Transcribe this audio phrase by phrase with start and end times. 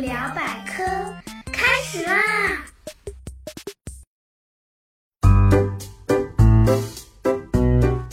[0.00, 0.84] 聊百科
[1.52, 2.22] 开始啦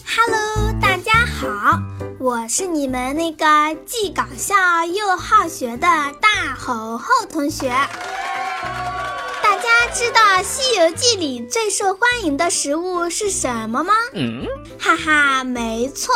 [0.03, 1.79] ！Hello，大家好，
[2.19, 3.45] 我是你们那个
[3.85, 5.87] 既搞笑又好学的
[6.19, 7.69] 大猴猴同学。
[9.43, 13.93] 大家知道《西游记》里最受欢迎的食物是什么吗？
[14.13, 14.47] 嗯，
[14.79, 16.11] 哈哈，没错。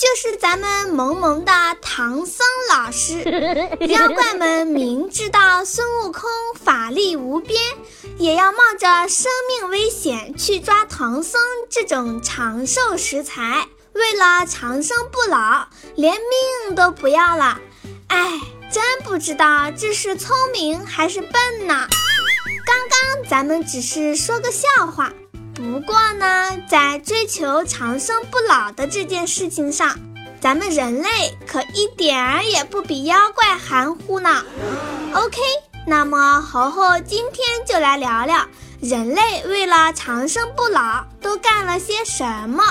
[0.00, 3.18] 就是咱们萌萌的唐僧老师，
[3.86, 6.22] 妖怪们明知道孙悟空
[6.58, 7.60] 法力无边，
[8.16, 17.60] 也要冒着生命危险去抓唐僧这种长寿食材，为了长生不老，连命都不要了。
[18.08, 18.40] 哎，
[18.72, 21.86] 真不知道这是聪明还是笨呢？
[22.64, 25.12] 刚刚咱们只是说个笑话。
[25.62, 29.94] 不过呢，在追求长生不老的这件事情上，
[30.40, 34.42] 咱们人类可一点儿也不比妖怪含糊呢。
[35.12, 35.38] OK，
[35.86, 38.46] 那么猴猴今天就来聊聊
[38.80, 42.64] 人类为了长生不老都干了些什么。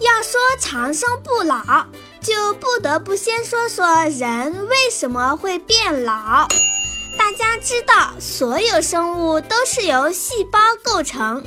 [0.00, 1.86] 要说长生不老，
[2.20, 6.48] 就不得不先说说人为什么会变老。
[7.16, 11.44] 大家知道，所有生物都是由细胞构成。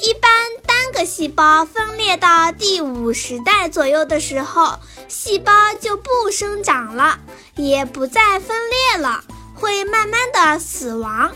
[0.00, 0.30] 一般
[0.66, 4.78] 单个细胞分裂到第五十代左右的时候，
[5.08, 7.18] 细胞就不生长了，
[7.56, 11.32] 也不再分裂了，会慢慢的死亡。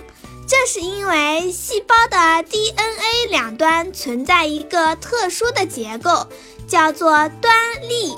[0.47, 6.27] 这是因为细胞的 DNA 两端存在一个特殊的结构，
[6.67, 8.15] 叫做端粒。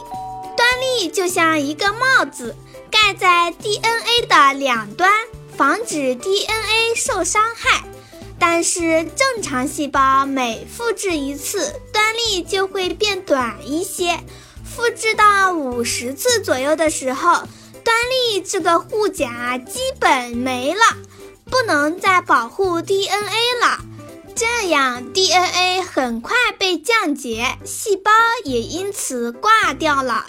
[0.56, 2.54] 端粒就像一个帽子，
[2.90, 5.10] 盖在 DNA 的两端，
[5.56, 7.82] 防止 DNA 受伤害。
[8.40, 14.18] 但是正常细胞每复制一次，端粒就会变短一些。
[14.64, 17.32] 复制到五十次左右的时候，
[17.84, 20.80] 端粒这个护甲基本没了，
[21.44, 23.84] 不能再保护 DNA 了。
[24.34, 28.10] 这样 DNA 很快被降解，细胞
[28.44, 30.24] 也因此挂掉了。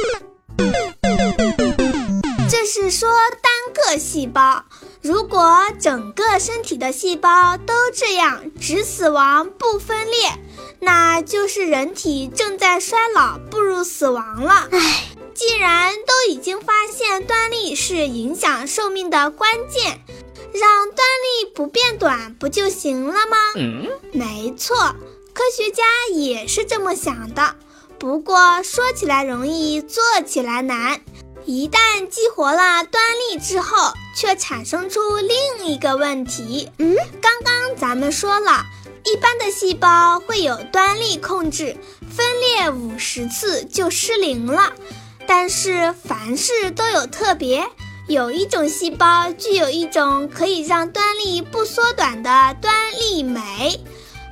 [2.50, 3.10] 这是说
[3.42, 4.66] 单个细胞。
[5.02, 10.30] 如果整个身体的细胞都这样只死亡不分裂，
[10.80, 14.68] 那就是人体正在衰老，步入死亡了。
[14.72, 20.02] 唉，既然都已经发现端粒是影响寿命的关键，
[20.54, 23.38] 让端粒不变短不就行了吗？
[23.56, 24.76] 嗯，没错，
[25.34, 25.84] 科学家
[26.14, 27.56] 也是这么想的。
[27.98, 31.02] 不过说起来容易，做起来难。
[31.46, 36.72] 一旦激活了端粒之后，却产生出另一个问题。
[36.78, 38.64] 嗯，刚刚咱们说了，
[39.04, 41.76] 一般的细胞会有端粒控制，
[42.16, 44.72] 分裂五十次就失灵了。
[45.28, 47.66] 但是凡事都有特别，
[48.08, 53.84] 有一种细胞具有一种可以让端粒不缩短的端粒酶，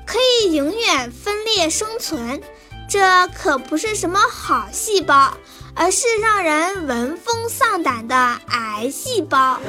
[0.05, 2.41] 可以永远分裂生存。
[2.87, 5.35] 这可不是什么好细胞。
[5.75, 8.15] 而是让人闻风丧胆的
[8.47, 9.59] 癌细胞。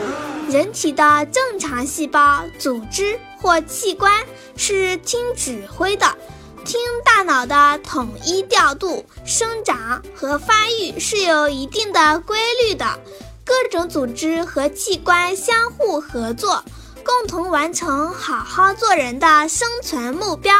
[0.48, 4.24] 人体的正常细胞、组织或器官
[4.56, 6.16] 是听指挥的，
[6.64, 9.04] 听大脑的统一调度。
[9.24, 12.98] 生长和发育是有一定的规律的，
[13.44, 16.64] 各种组织和器官相互合作，
[17.04, 20.54] 共同完成好好做人的生存目标。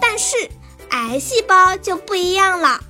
[0.00, 0.36] 但是，
[0.90, 2.80] 癌细胞就不一样了。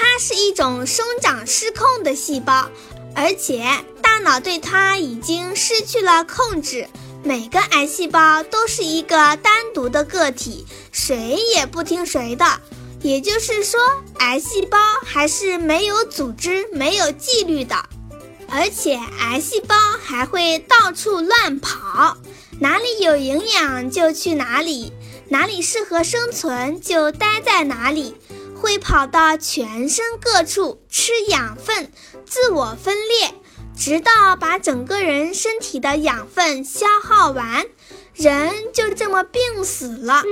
[0.00, 2.70] 它是一种生长失控的细胞，
[3.16, 3.66] 而且
[4.00, 6.86] 大脑对它已经失去了控制。
[7.24, 12.46] 每个癌细胞都是一个单独的个体，谁也不听谁的。
[13.02, 13.80] 也就是说，
[14.20, 17.74] 癌细胞还是没有组织、没有纪律的，
[18.48, 22.16] 而且癌细胞还会到处乱跑，
[22.60, 24.92] 哪里有营养就去哪里，
[25.28, 28.14] 哪里适合生存就待在哪里。
[28.68, 31.90] 会跑到全身各处吃养分，
[32.26, 33.32] 自我分裂，
[33.74, 37.64] 直到把整个人身体的养分消耗完，
[38.12, 40.22] 人就这么病死了。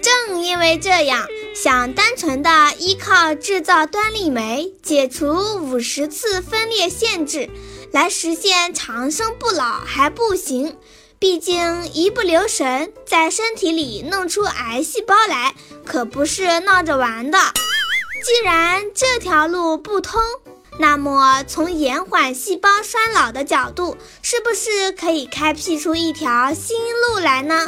[0.00, 7.50] 正因为这样，想单纯的依靠制造端粒酶，解除五十次分裂限制，
[7.90, 10.78] 来实现长生不老还不行。
[11.20, 15.52] 毕竟一不留神，在身体里弄出癌细胞来，
[15.84, 17.38] 可不是闹着玩的。
[18.24, 20.20] 既然这条路不通，
[20.78, 26.76] 那么从延缓细胞衰老的角度，是不是可以开辟出一条新
[27.08, 27.66] 路来呢？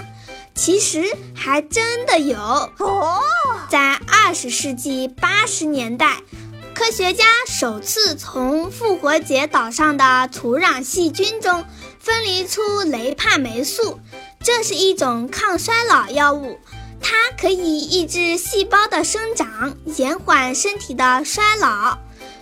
[0.54, 1.04] 其实
[1.34, 2.38] 还真的有。
[2.38, 3.20] 哦，
[3.68, 6.18] 在二十世纪八十年代。
[6.72, 11.64] 科学家首次从复活节岛上的土壤细菌中
[12.00, 14.00] 分离出雷帕霉素，
[14.42, 16.58] 这是一种抗衰老药物，
[16.98, 21.98] 它可以抑制细胞的生长，延缓身体的衰老。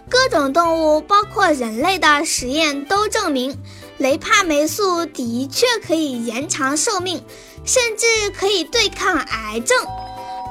[0.08, 3.58] 各种动物，包括人类的实验都证明，
[3.99, 7.25] 雷帕霉素的确可以延长寿命，
[7.64, 9.76] 甚至可以对抗癌症。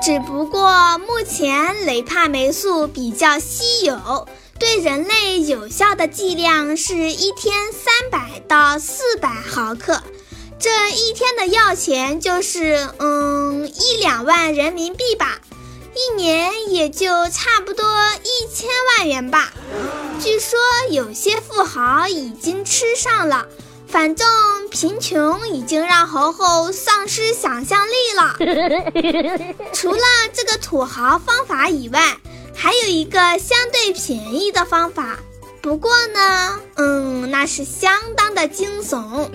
[0.03, 4.27] 只不过目前雷帕霉素比较稀有，
[4.59, 10.01] 对人类有效的剂量是一天三百到四百毫克，
[10.59, 15.39] 这一天的药钱就是嗯一两万人民币吧。
[15.93, 17.85] 一年也就差不多
[18.23, 19.51] 一千万元吧。
[20.19, 20.59] 据说
[20.91, 23.47] 有些富豪已经吃上了，
[23.87, 24.27] 反正
[24.69, 28.35] 贫穷已经让猴猴丧失想象力了。
[29.73, 30.01] 除了
[30.33, 32.17] 这个土豪方法以外，
[32.57, 35.19] 还有一个相对便宜的方法，
[35.61, 39.29] 不过呢，嗯，那是相当的惊悚。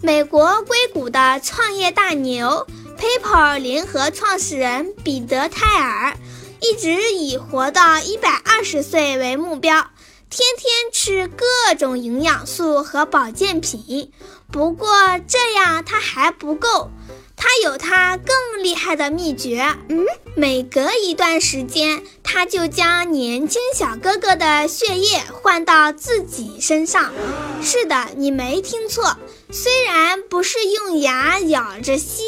[0.00, 2.66] 美国硅谷的创业大牛。
[2.96, 6.16] PayPal 联合创始人彼得·泰尔
[6.60, 9.84] 一直以活到一百二十岁为目标，
[10.32, 14.10] 天天吃各种营养素和保健品。
[14.50, 14.88] 不过
[15.28, 16.90] 这样他还不够，
[17.36, 19.76] 他有他更厉害的秘诀。
[19.90, 27.12] 嗯，每隔一段时间，他就将年轻小哥哥的血液换到自己身上。
[27.60, 29.18] 是的，你没听错，
[29.50, 32.22] 虽然不是用牙咬着吸。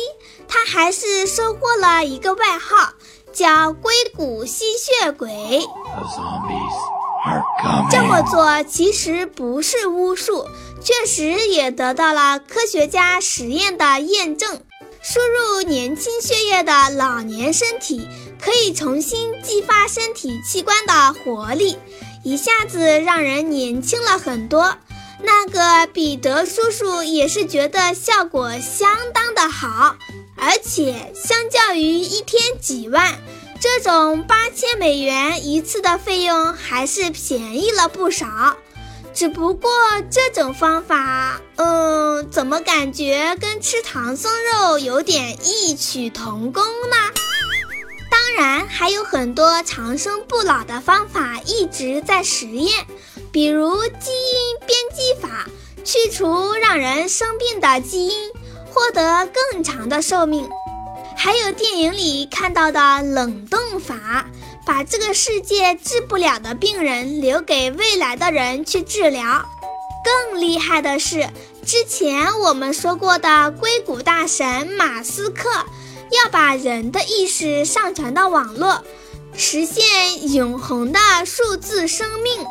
[0.47, 2.93] 他还是收获了一个外号，
[3.33, 5.67] 叫“硅谷吸血鬼”。
[7.91, 10.47] 这么做其实不是巫术，
[10.83, 14.61] 确实也得到了科学家实验的验证。
[15.03, 18.09] 输入年轻血液的老年身体，
[18.41, 21.77] 可以重新激发身体器官的活力，
[22.25, 24.77] 一下子让人年轻了很多。
[25.23, 29.97] 那个彼得叔叔也是觉得效果相当的好。
[30.37, 33.19] 而且，相较于一天几万，
[33.61, 38.57] 这种八千美元一次的费用还是便宜了不少。
[39.15, 39.71] 只不过
[40.11, 46.97] 这种方法，嗯，怎么感觉跟吃唐僧肉有点异曲同工呢？
[48.11, 52.87] 当然，还有很多长生不老的方法一直在实验，
[53.31, 55.47] 比如基因编辑法，
[55.85, 58.31] 去除让人生病的基因。
[58.73, 60.49] 获得更长的寿命，
[61.25, 64.27] 还有电影里看到的冷冻法，
[64.67, 69.43] 把这个世界治不了的病人留给未来的人去治疗。
[70.05, 71.27] 更厉害的是，
[71.65, 75.49] 之前我们说过的硅谷大神马斯克，
[76.11, 78.85] 要把人的意识上传到网络，
[79.35, 82.45] 实现永恒的数字生命。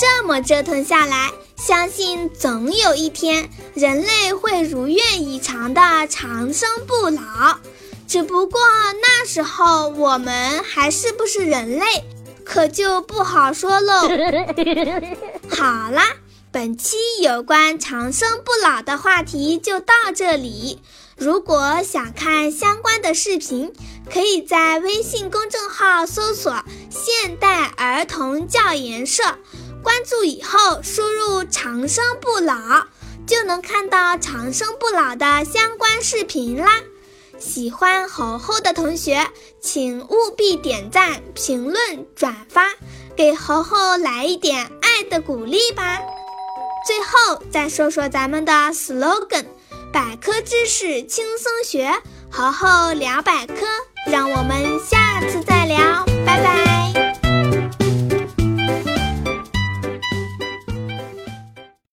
[0.00, 1.30] 这么折腾下来。
[1.54, 7.56] 相信总有一天，人类会如愿以偿的长生不老。
[8.12, 8.60] 只不过
[9.00, 11.86] 那时候我们还是不是人类，
[12.44, 14.00] 可就不好说喽。
[15.48, 16.08] 好啦，
[16.50, 20.82] 本期有关长生不老的话题就到这里。
[21.16, 23.72] 如果想看相关的视频，
[24.12, 26.62] 可以在微信公众号搜索
[26.92, 29.22] “现代儿童教研社”。
[29.82, 32.88] 关注以后，输入“长生不老”，
[33.26, 36.82] 就能看到长生不老的相关视频啦。
[37.42, 39.26] 喜欢猴猴的同学，
[39.60, 42.68] 请务必点赞、评论、转发，
[43.16, 45.98] 给猴猴来一点爱的鼓励吧。
[46.86, 49.44] 最后再说说咱们的 slogan：
[49.92, 51.92] 百科知识轻松学，
[52.30, 53.66] 猴猴聊百科。
[54.06, 57.01] 让我们下次再聊，拜拜。